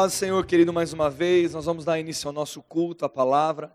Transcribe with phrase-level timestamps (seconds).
[0.00, 3.74] paz Senhor, querido, mais uma vez, nós vamos dar início ao nosso culto, à palavra.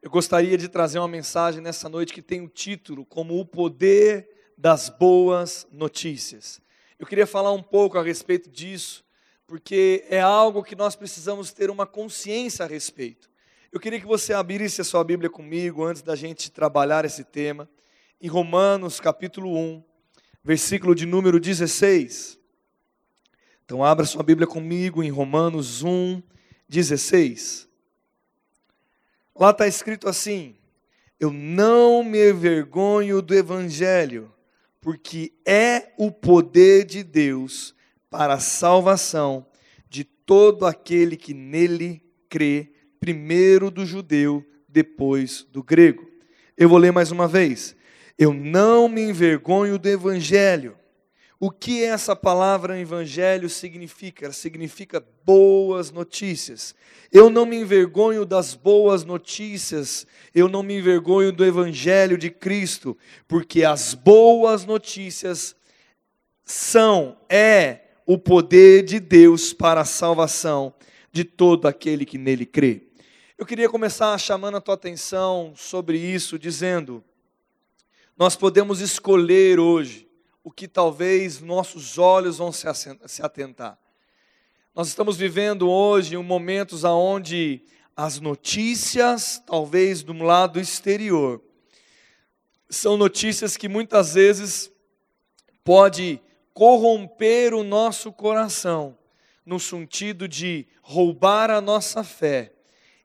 [0.00, 4.28] Eu gostaria de trazer uma mensagem nessa noite que tem o título como O Poder
[4.56, 6.60] das Boas Notícias.
[7.00, 9.04] Eu queria falar um pouco a respeito disso,
[9.44, 13.28] porque é algo que nós precisamos ter uma consciência a respeito.
[13.72, 17.68] Eu queria que você abrisse a sua Bíblia comigo antes da gente trabalhar esse tema,
[18.22, 19.82] em Romanos capítulo 1,
[20.44, 22.35] versículo de número 16.
[23.66, 26.22] Então, abra sua Bíblia comigo em Romanos 1,
[26.68, 27.68] 16.
[29.34, 30.54] Lá está escrito assim:
[31.18, 34.32] Eu não me envergonho do Evangelho,
[34.80, 37.74] porque é o poder de Deus
[38.08, 39.44] para a salvação
[39.90, 46.08] de todo aquele que nele crê, primeiro do judeu, depois do grego.
[46.56, 47.74] Eu vou ler mais uma vez.
[48.16, 50.78] Eu não me envergonho do Evangelho
[51.38, 54.32] o que essa palavra evangelho significa?
[54.32, 56.74] Significa boas notícias.
[57.12, 62.96] Eu não me envergonho das boas notícias, eu não me envergonho do evangelho de Cristo,
[63.28, 65.54] porque as boas notícias
[66.42, 70.72] são, é o poder de Deus para a salvação
[71.12, 72.84] de todo aquele que nele crê.
[73.36, 77.04] Eu queria começar chamando a tua atenção sobre isso, dizendo:
[78.16, 80.05] nós podemos escolher hoje
[80.46, 83.76] o que talvez nossos olhos vão se atentar.
[84.72, 87.64] Nós estamos vivendo hoje um momentos onde
[87.96, 91.42] as notícias, talvez do lado exterior,
[92.70, 94.70] são notícias que muitas vezes
[95.64, 96.22] pode
[96.54, 98.96] corromper o nosso coração,
[99.44, 102.52] no sentido de roubar a nossa fé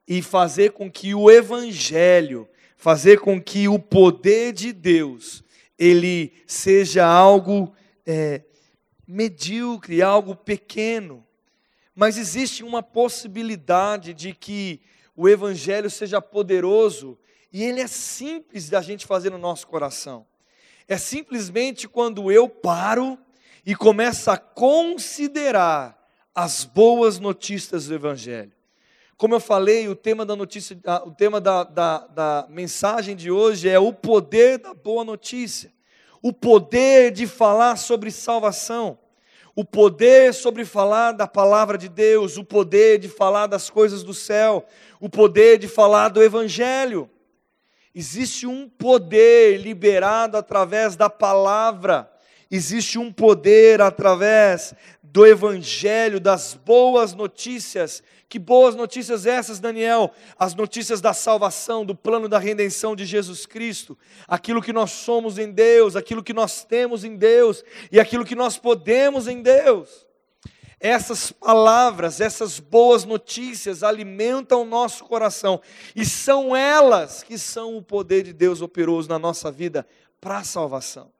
[0.07, 2.47] e fazer com que o evangelho,
[2.77, 5.43] fazer com que o poder de Deus
[5.81, 7.73] ele seja algo
[8.05, 8.43] é,
[9.07, 11.25] medíocre, algo pequeno.
[11.95, 14.79] Mas existe uma possibilidade de que
[15.15, 17.17] o Evangelho seja poderoso
[17.51, 20.27] e ele é simples da gente fazer no nosso coração.
[20.87, 23.17] É simplesmente quando eu paro
[23.65, 25.99] e começo a considerar
[26.35, 28.53] as boas notícias do Evangelho.
[29.21, 33.69] Como eu falei, o tema da notícia, o tema da, da, da mensagem de hoje
[33.69, 35.71] é o poder da boa notícia.
[36.23, 38.97] O poder de falar sobre salvação.
[39.55, 44.11] O poder sobre falar da palavra de Deus, o poder de falar das coisas do
[44.11, 44.65] céu,
[44.99, 47.07] o poder de falar do evangelho.
[47.93, 52.11] Existe um poder liberado através da palavra,
[52.49, 54.73] existe um poder através
[55.11, 58.01] do evangelho, das boas notícias
[58.31, 60.09] que boas notícias essas, Daniel?
[60.39, 65.37] As notícias da salvação, do plano da redenção de Jesus Cristo, aquilo que nós somos
[65.37, 67.61] em Deus, aquilo que nós temos em Deus
[67.91, 70.07] e aquilo que nós podemos em Deus.
[70.79, 75.59] Essas palavras, essas boas notícias alimentam o nosso coração
[75.93, 79.85] e são elas que são o poder de Deus operoso na nossa vida
[80.21, 81.11] para a salvação.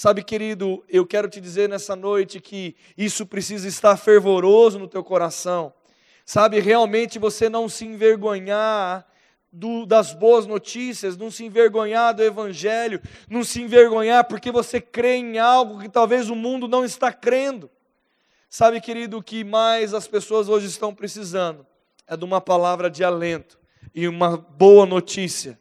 [0.00, 5.02] Sabe, querido, eu quero te dizer nessa noite que isso precisa estar fervoroso no teu
[5.02, 5.72] coração
[6.24, 9.04] sabe, realmente você não se envergonhar
[9.52, 15.16] do, das boas notícias, não se envergonhar do Evangelho, não se envergonhar porque você crê
[15.16, 17.68] em algo que talvez o mundo não está crendo.
[18.48, 21.66] Sabe, querido, o que mais as pessoas hoje estão precisando
[22.06, 23.58] é de uma palavra de alento
[23.92, 25.58] e uma boa notícia.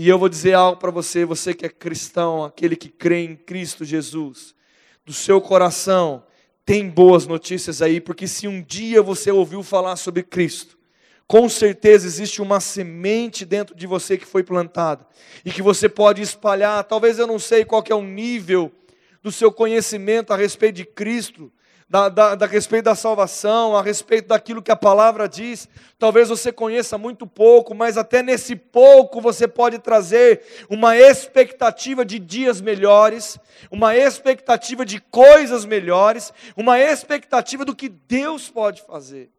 [0.00, 3.34] E eu vou dizer algo para você, você que é cristão, aquele que crê em
[3.34, 4.54] Cristo Jesus,
[5.04, 6.22] do seu coração,
[6.64, 10.78] tem boas notícias aí, porque se um dia você ouviu falar sobre Cristo,
[11.26, 15.04] com certeza existe uma semente dentro de você que foi plantada
[15.44, 16.84] e que você pode espalhar.
[16.84, 18.70] Talvez eu não sei qual é o nível
[19.20, 21.50] do seu conhecimento a respeito de Cristo,
[21.88, 25.66] da, da, da, respeito da salvação, a respeito daquilo que a palavra diz.
[25.98, 32.18] Talvez você conheça muito pouco, mas até nesse pouco você pode trazer uma expectativa de
[32.18, 33.38] dias melhores,
[33.70, 39.30] uma expectativa de coisas melhores, uma expectativa do que Deus pode fazer.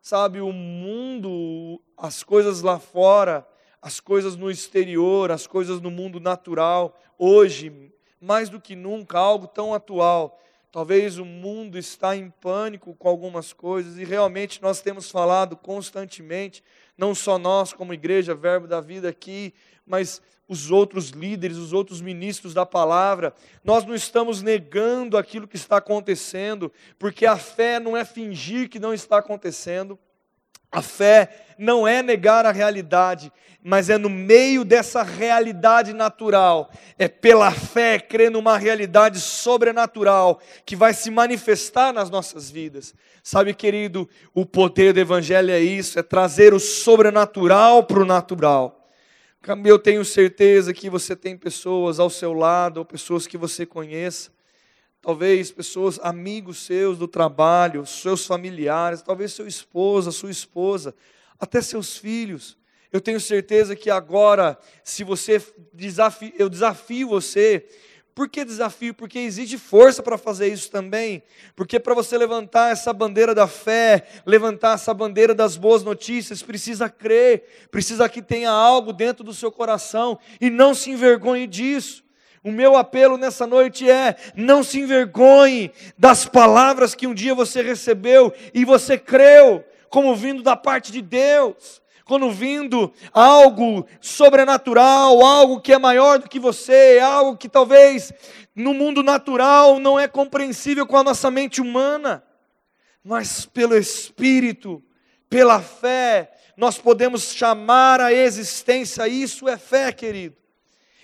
[0.00, 3.46] Sabe, o mundo, as coisas lá fora,
[3.82, 9.46] as coisas no exterior, as coisas no mundo natural, hoje, mais do que nunca, algo
[9.46, 10.40] tão atual
[10.72, 16.62] Talvez o mundo está em pânico com algumas coisas e realmente nós temos falado constantemente,
[16.96, 19.52] não só nós como igreja, verbo da vida aqui,
[19.84, 23.34] mas os outros líderes, os outros ministros da palavra,
[23.64, 28.78] nós não estamos negando aquilo que está acontecendo, porque a fé não é fingir que
[28.78, 29.98] não está acontecendo.
[30.70, 31.28] A fé
[31.58, 33.32] não é negar a realidade,
[33.62, 40.74] mas é no meio dessa realidade natural, é pela fé crer numa realidade sobrenatural que
[40.74, 42.94] vai se manifestar nas nossas vidas.
[43.22, 48.88] Sabe, querido, o poder do Evangelho é isso, é trazer o sobrenatural para o natural.
[49.64, 54.30] Eu tenho certeza que você tem pessoas ao seu lado, ou pessoas que você conheça,
[55.00, 60.94] talvez pessoas, amigos seus do trabalho, seus familiares, talvez seu esposo, sua esposa,
[61.38, 62.58] até seus filhos.
[62.92, 65.40] Eu tenho certeza que agora, se você
[66.38, 67.66] eu desafio você
[68.20, 68.92] por que desafio?
[68.92, 71.22] Porque exige força para fazer isso também.
[71.54, 76.88] Porque para você levantar essa bandeira da fé, levantar essa bandeira das boas notícias, precisa
[76.88, 82.04] crer, precisa que tenha algo dentro do seu coração e não se envergonhe disso.
[82.42, 87.62] O meu apelo nessa noite é: não se envergonhe das palavras que um dia você
[87.62, 95.60] recebeu e você creu, como vindo da parte de Deus quando vindo algo sobrenatural, algo
[95.60, 98.12] que é maior do que você, algo que talvez
[98.52, 102.24] no mundo natural não é compreensível com a nossa mente humana,
[103.04, 104.82] mas pelo Espírito,
[105.28, 110.36] pela fé, nós podemos chamar a existência, isso é fé, querido,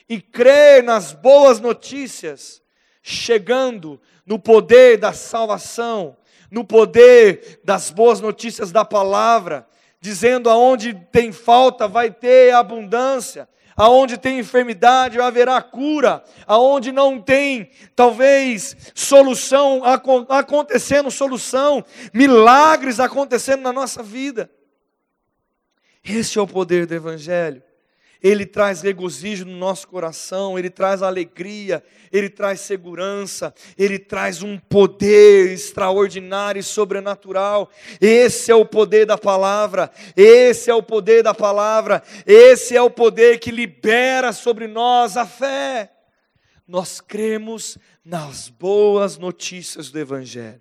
[0.08, 2.62] e crer nas boas notícias,
[3.02, 6.16] chegando no poder da salvação,
[6.50, 9.66] no poder das boas notícias da palavra,
[10.00, 17.70] dizendo aonde tem falta vai ter abundância, aonde tem enfermidade haverá cura, aonde não tem
[17.94, 19.82] talvez solução
[20.28, 24.50] acontecendo solução, milagres acontecendo na nossa vida.
[26.02, 27.65] Esse é o poder do evangelho
[28.26, 31.82] ele traz regozijo no nosso coração, ele traz alegria,
[32.12, 37.70] ele traz segurança, ele traz um poder extraordinário e sobrenatural.
[38.00, 42.90] Esse é o poder da palavra, esse é o poder da palavra, esse é o
[42.90, 45.92] poder que libera sobre nós a fé.
[46.66, 50.60] Nós cremos nas boas notícias do Evangelho.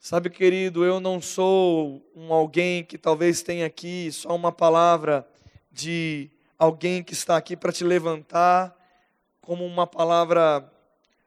[0.00, 5.28] Sabe, querido, eu não sou um alguém que talvez tenha aqui só uma palavra
[5.72, 8.76] de alguém que está aqui para te levantar
[9.40, 10.70] como uma palavra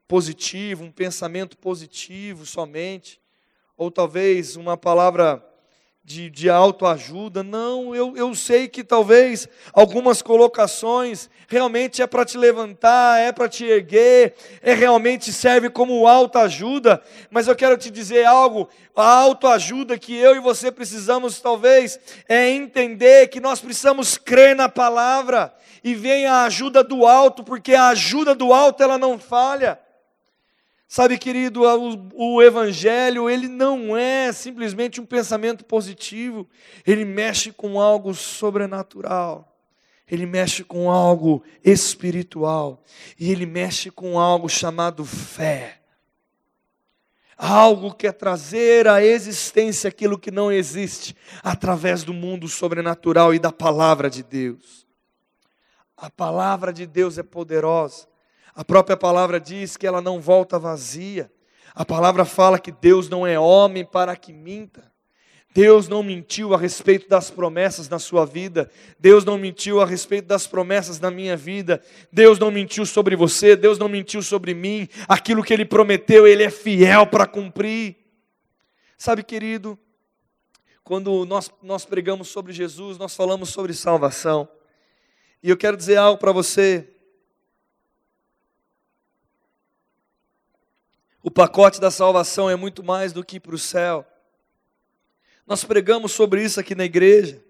[0.07, 3.19] positiva, um pensamento positivo somente,
[3.75, 5.43] ou talvez uma palavra
[6.05, 7.41] de, de autoajuda.
[7.41, 13.49] Não, eu, eu sei que talvez algumas colocações realmente é para te levantar, é para
[13.49, 19.97] te erguer, é realmente serve como autoajuda, mas eu quero te dizer algo, a autoajuda
[19.97, 21.99] que eu e você precisamos talvez
[22.29, 25.51] é entender que nós precisamos crer na palavra
[25.83, 29.79] e vem a ajuda do alto, porque a ajuda do alto ela não falha.
[30.87, 36.47] Sabe, querido, o, o, Evangelho, ele não é simplesmente um pensamento positivo,
[36.85, 39.51] ele mexe com algo sobrenatural,
[40.09, 42.83] ele mexe com algo espiritual,
[43.19, 45.79] e ele mexe com algo chamado fé.
[47.35, 53.39] Algo que é trazer à existência aquilo que não existe, através do mundo sobrenatural e
[53.39, 54.85] da palavra de Deus.
[55.97, 58.07] A palavra de Deus é poderosa
[58.55, 61.29] a própria palavra diz que ela não volta vazia.
[61.73, 64.89] A palavra fala que Deus não é homem para que minta.
[65.53, 68.71] Deus não mentiu a respeito das promessas na sua vida.
[68.97, 71.81] Deus não mentiu a respeito das promessas na minha vida.
[72.11, 73.57] Deus não mentiu sobre você.
[73.57, 74.87] Deus não mentiu sobre mim.
[75.07, 77.97] Aquilo que Ele prometeu, Ele é fiel para cumprir.
[78.97, 79.77] Sabe, querido,
[80.81, 84.47] quando nós, nós pregamos sobre Jesus, nós falamos sobre salvação.
[85.43, 86.94] E eu quero dizer algo para você.
[91.25, 94.05] O pacote da salvação é muito mais do que para o céu.
[95.47, 97.43] Nós pregamos sobre isso aqui na igreja.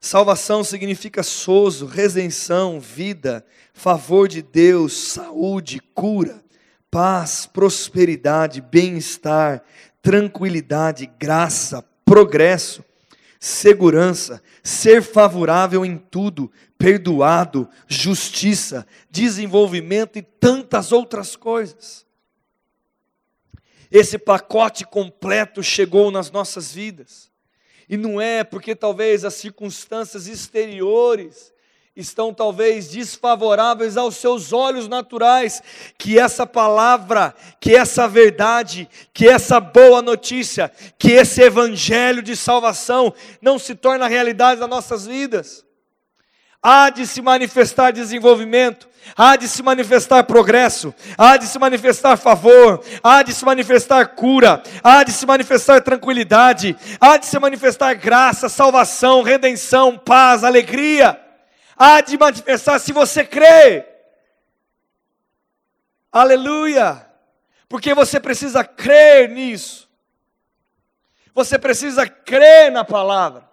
[0.00, 3.44] Salvação significa sozo, redenção, vida,
[3.74, 6.42] favor de Deus, saúde, cura,
[6.90, 9.62] paz, prosperidade, bem-estar,
[10.00, 12.82] tranquilidade, graça, progresso,
[13.38, 22.07] segurança, ser favorável em tudo, perdoado, justiça, desenvolvimento e tantas outras coisas.
[23.90, 27.30] Esse pacote completo chegou nas nossas vidas.
[27.88, 31.52] E não é porque talvez as circunstâncias exteriores
[31.96, 35.60] estão talvez desfavoráveis aos seus olhos naturais,
[35.98, 43.12] que essa palavra, que essa verdade, que essa boa notícia, que esse evangelho de salvação
[43.42, 45.66] não se torna realidade nas nossas vidas.
[46.62, 52.84] Há de se manifestar desenvolvimento, há de se manifestar progresso, há de se manifestar favor,
[53.02, 58.48] há de se manifestar cura, há de se manifestar tranquilidade, há de se manifestar graça,
[58.48, 61.18] salvação, redenção, paz, alegria,
[61.76, 63.86] há de manifestar se você crê.
[66.10, 67.06] Aleluia!
[67.68, 69.88] Porque você precisa crer nisso.
[71.34, 73.47] Você precisa crer na palavra.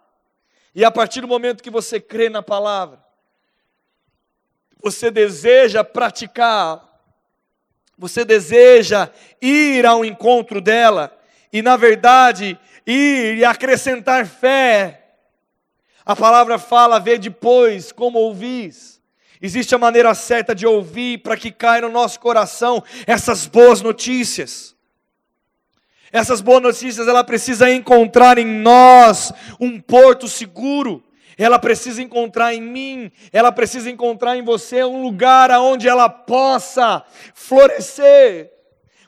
[0.75, 3.01] E a partir do momento que você crê na palavra,
[4.83, 6.83] você deseja praticar,
[7.97, 9.09] você deseja
[9.41, 11.17] ir ao encontro dela,
[11.51, 15.13] e na verdade, ir e acrescentar fé.
[16.05, 19.01] A palavra fala, vê depois como ouvis.
[19.41, 24.74] Existe a maneira certa de ouvir para que caia no nosso coração essas boas notícias.
[26.15, 31.03] Essas boas notícias ela precisa encontrar em nós um porto seguro.
[31.37, 37.03] Ela precisa encontrar em mim, ela precisa encontrar em você um lugar aonde ela possa
[37.33, 38.49] florescer.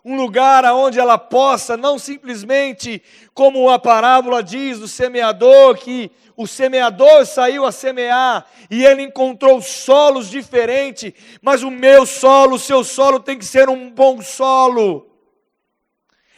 [0.03, 3.01] Um lugar aonde ela possa não simplesmente
[3.33, 9.61] como a parábola diz do semeador que o semeador saiu a semear e ele encontrou
[9.61, 15.16] solos diferentes, mas o meu solo, o seu solo tem que ser um bom solo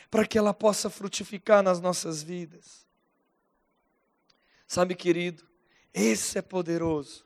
[0.09, 2.85] para que ela possa frutificar nas nossas vidas.
[4.67, 5.43] Sabe, querido,
[5.93, 7.25] esse é poderoso.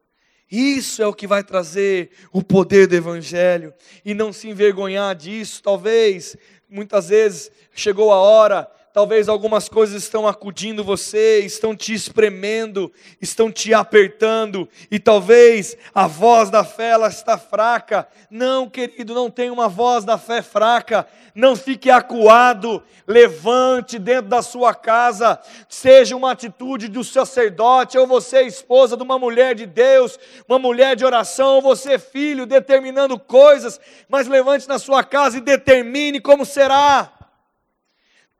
[0.49, 3.73] Isso é o que vai trazer o poder do Evangelho.
[4.05, 5.63] E não se envergonhar disso.
[5.63, 6.37] Talvez,
[6.69, 13.51] muitas vezes, chegou a hora Talvez algumas coisas estão acudindo você, estão te espremendo, estão
[13.51, 18.07] te apertando, e talvez a voz da fé ela está fraca.
[18.29, 21.07] Não, querido, não tem uma voz da fé fraca.
[21.33, 22.83] Não fique acuado.
[23.07, 29.19] Levante dentro da sua casa, seja uma atitude do sacerdote, ou você esposa de uma
[29.19, 34.79] mulher de Deus, uma mulher de oração, ou você filho determinando coisas, mas levante na
[34.79, 37.11] sua casa e determine como será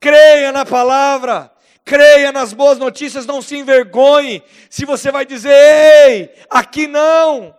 [0.04, 1.50] creia na palavra,
[1.86, 4.44] creia nas boas notícias, não se envergonhe.
[4.70, 7.58] Se você vai dizer, ei, aqui não.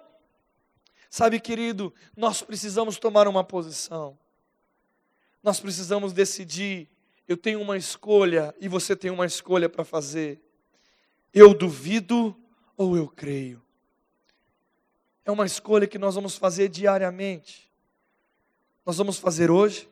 [1.08, 4.18] Sabe, querido, nós precisamos tomar uma posição.
[5.42, 6.90] Nós precisamos decidir.
[7.26, 10.38] Eu tenho uma escolha e você tem uma escolha para fazer.
[11.32, 12.36] Eu duvido
[12.76, 13.62] ou eu creio?
[15.24, 17.72] É uma escolha que nós vamos fazer diariamente.
[18.84, 19.88] Nós vamos fazer hoje,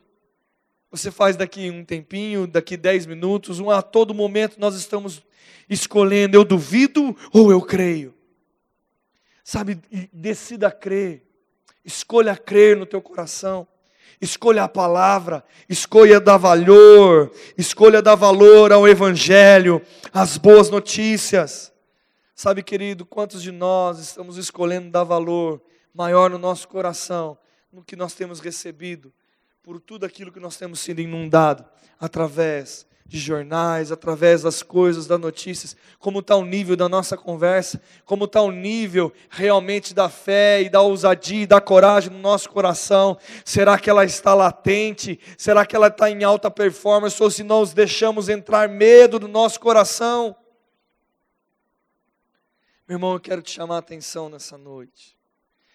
[0.92, 5.22] você faz daqui um tempinho, daqui dez minutos, um, a todo momento nós estamos
[5.68, 8.14] escolhendo, eu duvido ou eu creio.
[9.42, 9.80] Sabe,
[10.12, 11.26] decida crer.
[11.82, 13.66] Escolha crer no teu coração.
[14.20, 19.82] Escolha a palavra, escolha dar valor, escolha dar valor ao Evangelho,
[20.12, 21.72] às boas notícias.
[22.32, 25.60] Sabe, querido, quantos de nós estamos escolhendo dar valor
[25.92, 27.36] maior no nosso coração,
[27.72, 29.12] no que nós temos recebido,
[29.62, 31.64] por tudo aquilo que nós temos sido inundado
[32.00, 37.80] através de jornais, através das coisas, das notícias, como está o nível da nossa conversa,
[38.04, 42.48] como está o nível realmente da fé e da ousadia e da coragem no nosso
[42.48, 43.18] coração.
[43.44, 45.20] Será que ela está latente?
[45.36, 47.22] Será que ela está em alta performance?
[47.22, 50.34] Ou se nós deixamos entrar medo no nosso coração?
[52.88, 55.16] Meu irmão, eu quero te chamar a atenção nessa noite.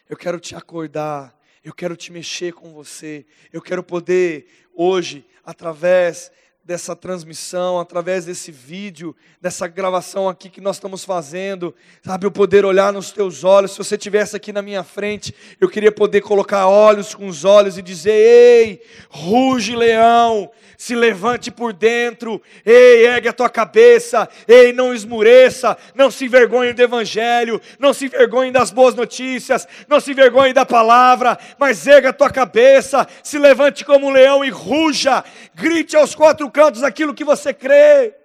[0.10, 1.37] Eu quero te acordar
[1.68, 3.26] eu quero te mexer com você.
[3.52, 6.32] Eu quero poder hoje, através
[6.68, 12.66] dessa transmissão, através desse vídeo, dessa gravação aqui que nós estamos fazendo, sabe, eu poder
[12.66, 13.72] olhar nos teus olhos.
[13.72, 17.78] Se você estivesse aqui na minha frente, eu queria poder colocar olhos com os olhos
[17.78, 24.74] e dizer: Ei, ruge leão, se levante por dentro, ei, ergue a tua cabeça, ei,
[24.74, 30.12] não esmureça, não se envergonhe do Evangelho, não se envergonhe das boas notícias, não se
[30.12, 35.24] envergonhe da palavra, mas ergue a tua cabeça, se levante como um leão e ruja,
[35.56, 38.16] grite aos quatro cantos aquilo que você crê.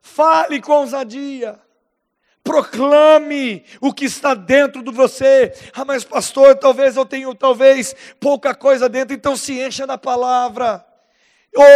[0.00, 1.58] Fale com ousadia.
[2.44, 5.52] Proclame o que está dentro de você.
[5.72, 10.86] Ah, mas pastor, talvez eu tenha talvez pouca coisa dentro, então se encha da palavra.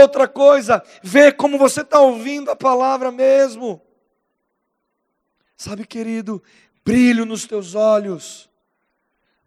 [0.00, 3.83] Outra coisa, vê como você está ouvindo a palavra mesmo.
[5.57, 6.41] Sabe, querido,
[6.85, 8.49] brilho nos teus olhos.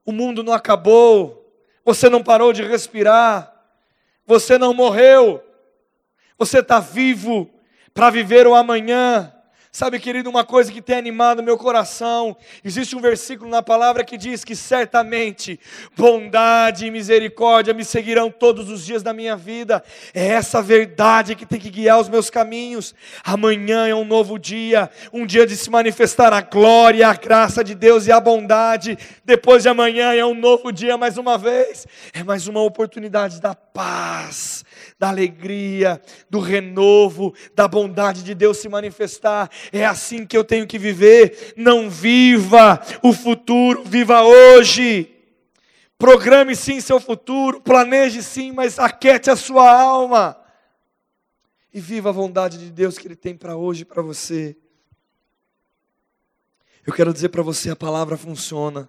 [0.06, 1.56] O mundo não acabou.
[1.86, 3.54] Você não parou de respirar.
[4.26, 5.42] Você não morreu.
[6.42, 7.48] Você está vivo
[7.94, 9.32] para viver o amanhã.
[9.72, 14.18] Sabe, querido, uma coisa que tem animado meu coração, existe um versículo na palavra que
[14.18, 15.58] diz que certamente
[15.96, 19.82] bondade e misericórdia me seguirão todos os dias da minha vida.
[20.16, 22.94] É essa verdade que tem que guiar os meus caminhos.
[23.24, 27.76] Amanhã é um novo dia, um dia de se manifestar a glória, a graça de
[27.76, 28.98] Deus e a bondade.
[29.24, 31.88] Depois de amanhã é um novo dia mais uma vez.
[32.12, 34.66] É mais uma oportunidade da paz,
[35.02, 40.68] da alegria, do renovo, da bondade de Deus se manifestar é assim que eu tenho
[40.68, 41.56] que viver.
[41.58, 45.12] Não viva o futuro, viva hoje.
[45.98, 50.40] Programe sim seu futuro, planeje sim, mas aquete a sua alma.
[51.74, 54.56] E viva a vontade de Deus que Ele tem para hoje e para você.
[56.86, 58.88] Eu quero dizer para você: a palavra funciona.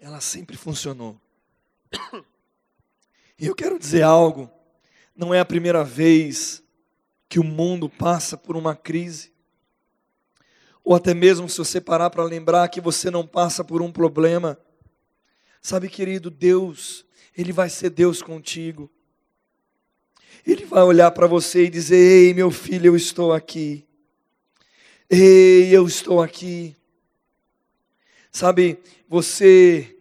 [0.00, 1.20] Ela sempre funcionou.
[3.38, 4.50] E eu quero dizer algo,
[5.14, 6.62] não é a primeira vez
[7.28, 9.32] que o mundo passa por uma crise,
[10.82, 14.58] ou até mesmo se você parar para lembrar que você não passa por um problema.
[15.62, 17.04] Sabe, querido, Deus,
[17.36, 18.90] Ele vai ser Deus contigo.
[20.46, 23.86] Ele vai olhar para você e dizer: Ei, meu filho, eu estou aqui.
[25.08, 26.76] Ei, eu estou aqui.
[28.30, 29.96] Sabe, você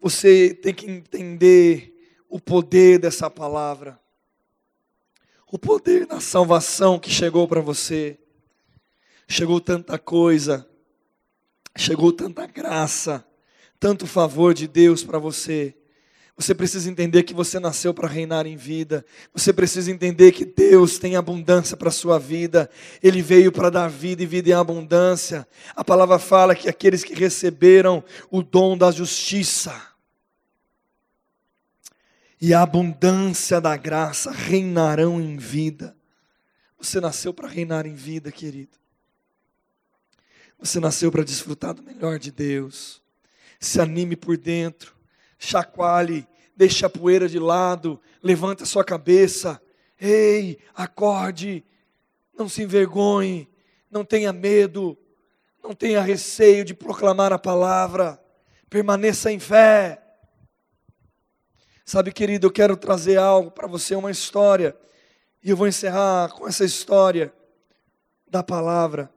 [0.00, 1.92] você tem que entender
[2.28, 4.00] o poder dessa palavra,
[5.46, 8.18] o poder da salvação que chegou para você.
[9.28, 10.68] Chegou tanta coisa,
[11.76, 13.24] chegou tanta graça,
[13.78, 15.74] tanto favor de Deus para você.
[16.36, 19.04] Você precisa entender que você nasceu para reinar em vida.
[19.34, 22.70] Você precisa entender que Deus tem abundância para a sua vida.
[23.02, 25.46] Ele veio para dar vida e vida em abundância.
[25.76, 29.92] A palavra fala que aqueles que receberam o dom da justiça,
[32.42, 35.96] e a abundância da graça reinarão em vida.
[36.76, 38.76] Você nasceu para reinar em vida, querido.
[40.58, 43.00] Você nasceu para desfrutar do melhor de Deus.
[43.60, 44.91] Se anime por dentro,
[45.42, 49.60] chacoalhe, deixe a poeira de lado, levante a sua cabeça.
[50.00, 51.64] Ei, acorde,
[52.38, 53.48] não se envergonhe,
[53.90, 54.96] não tenha medo,
[55.62, 58.22] não tenha receio de proclamar a palavra,
[58.70, 60.00] permaneça em fé.
[61.84, 64.76] Sabe, querido, eu quero trazer algo para você, uma história,
[65.42, 67.34] e eu vou encerrar com essa história
[68.28, 69.12] da palavra.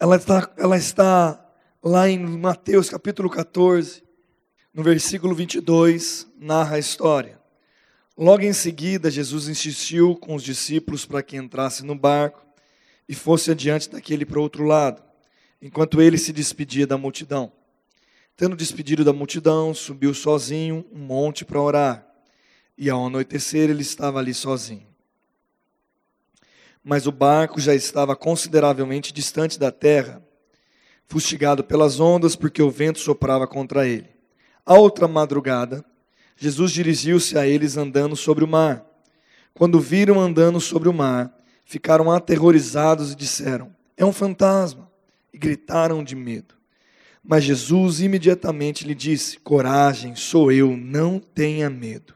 [0.00, 1.44] Ela está, ela está
[1.82, 4.02] lá em Mateus capítulo 14,
[4.74, 7.38] no versículo 22, narra a história.
[8.18, 12.44] Logo em seguida, Jesus insistiu com os discípulos para que entrasse no barco
[13.08, 15.00] e fosse adiante daquele para o outro lado,
[15.62, 17.52] enquanto ele se despedia da multidão.
[18.36, 22.06] Tendo despedido da multidão, subiu sozinho um monte para orar.
[22.76, 24.88] E ao anoitecer ele estava ali sozinho.
[26.82, 30.20] Mas o barco já estava consideravelmente distante da terra,
[31.06, 34.13] fustigado pelas ondas, porque o vento soprava contra ele.
[34.64, 35.84] À outra madrugada,
[36.36, 38.84] Jesus dirigiu-se a eles andando sobre o mar.
[39.52, 41.32] Quando viram andando sobre o mar,
[41.64, 44.90] ficaram aterrorizados e disseram: É um fantasma!
[45.32, 46.54] E gritaram de medo.
[47.22, 52.14] Mas Jesus imediatamente lhe disse: Coragem, sou eu, não tenha medo.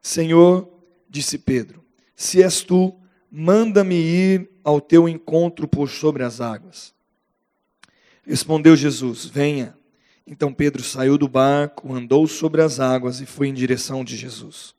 [0.00, 0.68] Senhor,
[1.08, 1.84] disse Pedro,
[2.14, 2.94] se és tu,
[3.30, 6.94] manda-me ir ao teu encontro por sobre as águas.
[8.24, 9.75] Respondeu Jesus: Venha.
[10.26, 14.74] Então Pedro saiu do barco, andou sobre as águas e foi em direção de Jesus.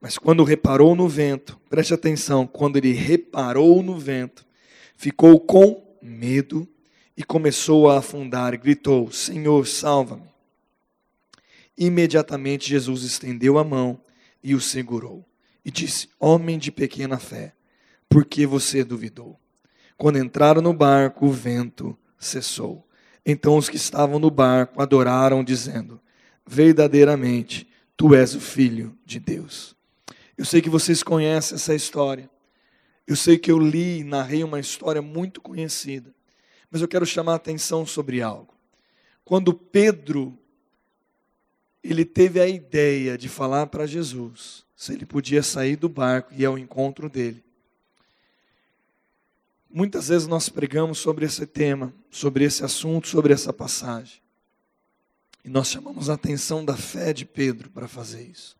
[0.00, 4.44] Mas quando reparou no vento, preste atenção, quando ele reparou no vento,
[4.96, 6.68] ficou com medo
[7.16, 10.28] e começou a afundar gritou: Senhor, salva-me.
[11.78, 14.00] Imediatamente Jesus estendeu a mão
[14.42, 15.24] e o segurou
[15.64, 17.52] e disse: Homem de pequena fé,
[18.08, 19.38] por que você duvidou?
[19.96, 22.85] Quando entraram no barco, o vento cessou.
[23.26, 26.00] Então os que estavam no barco adoraram, dizendo:
[26.46, 29.74] Verdadeiramente, tu és o Filho de Deus.
[30.38, 32.30] Eu sei que vocês conhecem essa história.
[33.04, 36.14] Eu sei que eu li e narrei uma história muito conhecida.
[36.70, 38.54] Mas eu quero chamar a atenção sobre algo.
[39.24, 40.38] Quando Pedro
[41.82, 46.42] ele teve a ideia de falar para Jesus se ele podia sair do barco e
[46.42, 47.42] ir ao encontro dele.
[49.76, 54.22] Muitas vezes nós pregamos sobre esse tema, sobre esse assunto, sobre essa passagem.
[55.44, 58.56] E nós chamamos a atenção da fé de Pedro para fazer isso.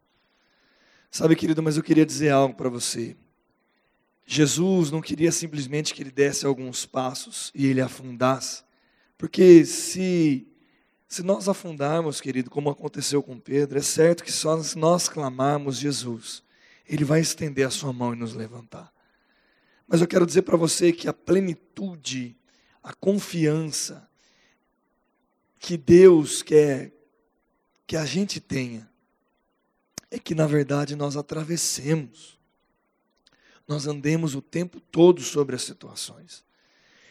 [1.11, 3.17] Sabe, querido, mas eu queria dizer algo para você.
[4.27, 8.63] Jesus não queria simplesmente que ele desse alguns passos e ele afundasse,
[9.17, 10.47] porque se
[11.09, 16.43] Se nós afundarmos, querido, como aconteceu com Pedro, é certo que só nós clamarmos Jesus,
[16.87, 18.93] Ele vai estender a sua mão e nos levantar.
[19.87, 22.37] Mas eu quero dizer para você que a plenitude,
[22.83, 24.09] a confiança
[25.59, 26.93] que Deus quer
[27.87, 28.89] que a gente tenha,
[30.11, 32.39] é que na verdade nós atravessemos,
[33.67, 36.45] nós andemos o tempo todo sobre as situações.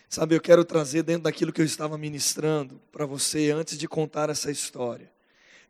[0.09, 4.29] Sabe, eu quero trazer dentro daquilo que eu estava ministrando para você antes de contar
[4.29, 5.11] essa história.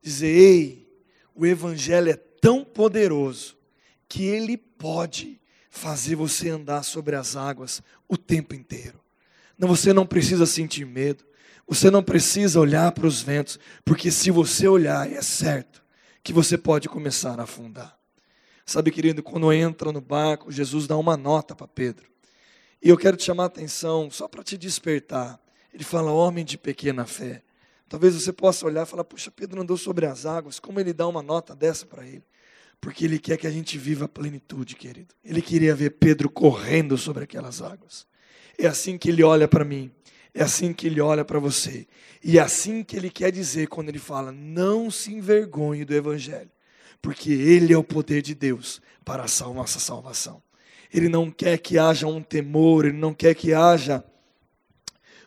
[0.01, 3.57] Dizer, ei, o Evangelho é tão poderoso
[4.07, 5.39] que ele pode
[5.75, 8.99] fazer você andar sobre as águas o tempo inteiro.
[9.57, 11.25] Não, você não precisa sentir medo,
[11.67, 15.83] você não precisa olhar para os ventos, porque se você olhar, é certo
[16.23, 17.97] que você pode começar a afundar.
[18.65, 22.09] Sabe, querido, quando entra no barco, Jesus dá uma nota para Pedro.
[22.81, 25.39] E eu quero te chamar a atenção, só para te despertar.
[25.73, 27.43] Ele fala, homem de pequena fé.
[27.89, 31.05] Talvez você possa olhar e falar, puxa, Pedro andou sobre as águas, como ele dá
[31.05, 32.23] uma nota dessa para ele?
[32.79, 35.13] Porque ele quer que a gente viva a plenitude, querido.
[35.23, 38.05] Ele queria ver Pedro correndo sobre aquelas águas.
[38.57, 39.91] É assim que ele olha para mim,
[40.33, 41.88] é assim que ele olha para você.
[42.23, 46.51] E é assim que ele quer dizer quando ele fala: não se envergonhe do Evangelho,
[47.01, 50.41] porque ele é o poder de Deus para a nossa salvação.
[50.93, 54.03] Ele não quer que haja um temor, ele não quer que haja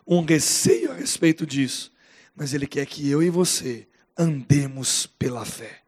[0.05, 1.91] um receio a respeito disso,
[2.35, 5.81] mas ele quer que eu e você andemos pela fé,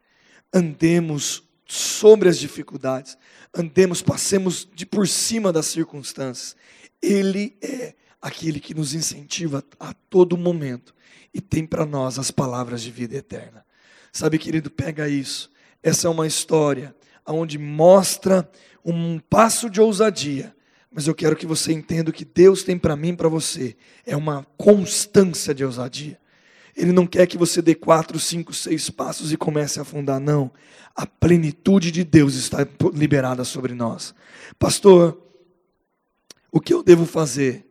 [0.53, 3.17] andemos sobre as dificuldades,
[3.53, 6.53] andemos, passemos de por cima das circunstâncias.
[7.01, 10.93] Ele é aquele que nos incentiva a todo momento
[11.33, 13.65] e tem para nós as palavras de vida eterna.
[14.11, 15.49] Sabe, querido, pega isso.
[15.81, 16.93] Essa é uma história
[17.25, 18.51] onde mostra
[18.83, 20.53] um passo de ousadia,
[20.91, 23.77] mas eu quero que você entenda o que Deus tem para mim e para você.
[24.05, 26.19] É uma constância de ousadia.
[26.81, 30.51] Ele não quer que você dê quatro, cinco, seis passos e comece a afundar, não.
[30.95, 34.15] A plenitude de Deus está liberada sobre nós.
[34.57, 35.21] Pastor,
[36.51, 37.67] o que eu devo fazer?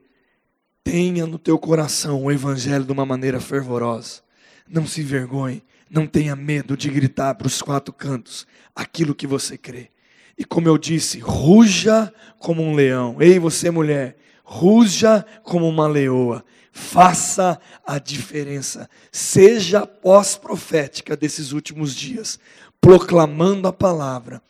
[0.85, 4.23] Tenha no teu coração o evangelho de uma maneira fervorosa.
[4.68, 8.46] Não se envergonhe, não tenha medo de gritar para os quatro cantos
[8.77, 9.90] aquilo que você crê.
[10.38, 13.16] E como eu disse, ruja como um leão.
[13.20, 16.44] Ei, você mulher, ruja como uma leoa.
[16.72, 18.88] Faça a diferença.
[19.11, 22.38] Seja pós-profética desses últimos dias,
[22.80, 24.42] proclamando a palavra,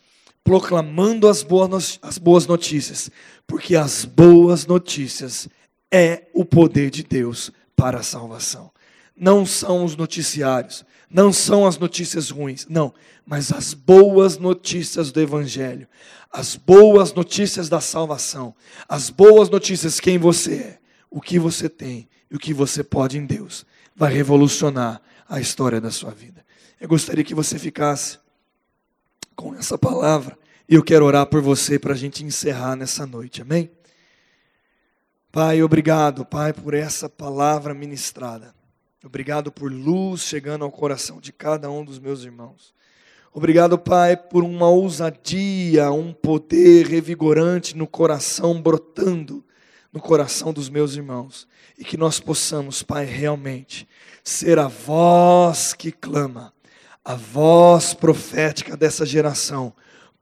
[0.44, 3.10] proclamando as boas, as boas notícias,
[3.46, 5.48] porque as boas notícias
[5.90, 8.70] é o poder de Deus para a salvação.
[9.16, 12.94] Não são os noticiários, não são as notícias ruins, não,
[13.26, 15.88] mas as boas notícias do Evangelho,
[16.32, 18.54] as boas notícias da salvação,
[18.88, 20.79] as boas notícias quem você é,
[21.10, 25.80] o que você tem e o que você pode em Deus, vai revolucionar a história
[25.80, 26.44] da sua vida.
[26.80, 28.18] Eu gostaria que você ficasse
[29.34, 33.42] com essa palavra e eu quero orar por você para a gente encerrar nessa noite,
[33.42, 33.70] amém?
[35.32, 38.54] Pai, obrigado, Pai, por essa palavra ministrada.
[39.04, 42.74] Obrigado por luz chegando ao coração de cada um dos meus irmãos.
[43.32, 49.44] Obrigado, Pai, por uma ousadia, um poder revigorante no coração brotando
[49.92, 51.46] no coração dos meus irmãos.
[51.78, 53.88] E que nós possamos, Pai, realmente
[54.22, 56.52] ser a voz que clama,
[57.04, 59.72] a voz profética dessa geração,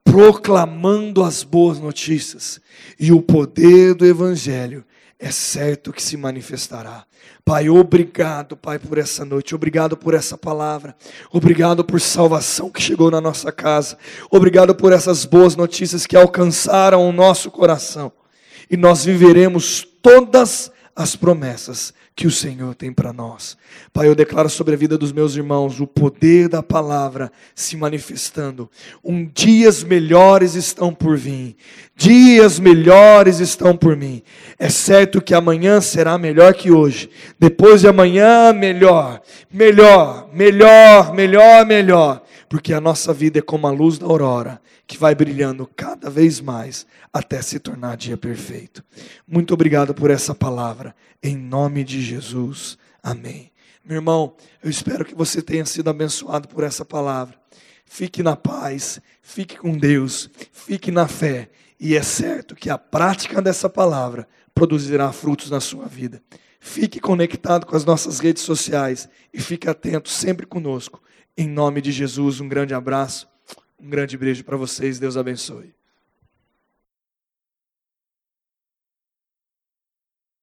[0.03, 2.59] proclamando as boas notícias
[2.99, 4.85] e o poder do Evangelho
[5.19, 7.05] é certo que se manifestará.
[7.43, 10.95] Pai, obrigado, Pai, por essa noite, obrigado por essa palavra,
[11.29, 13.97] obrigado por salvação que chegou na nossa casa,
[14.31, 18.11] obrigado por essas boas notícias que alcançaram o nosso coração,
[18.69, 23.57] e nós viveremos todas as promessas que o Senhor tem para nós.
[23.93, 28.69] Pai, eu declaro sobre a vida dos meus irmãos o poder da palavra se manifestando.
[29.01, 31.55] Um dias melhores estão por vir.
[31.95, 34.21] Dias melhores estão por mim.
[34.59, 37.09] É certo que amanhã será melhor que hoje.
[37.39, 39.21] Depois de amanhã, melhor.
[39.49, 42.21] Melhor, melhor, melhor, melhor.
[42.49, 46.41] Porque a nossa vida é como a luz da aurora, que vai brilhando cada vez
[46.41, 48.83] mais até se tornar dia perfeito.
[49.27, 50.95] Muito obrigado por essa palavra.
[51.21, 52.75] Em nome de Jesus.
[53.03, 53.51] Amém.
[53.85, 57.35] Meu irmão, eu espero que você tenha sido abençoado por essa palavra.
[57.85, 61.49] Fique na paz, fique com Deus, fique na fé.
[61.79, 66.21] E é certo que a prática dessa palavra produzirá frutos na sua vida.
[66.59, 71.01] Fique conectado com as nossas redes sociais e fique atento sempre conosco.
[71.39, 73.25] Em nome de Jesus, um grande abraço,
[73.79, 74.99] um grande beijo para vocês.
[74.99, 75.73] Deus abençoe.